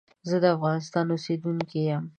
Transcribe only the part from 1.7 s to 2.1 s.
یم.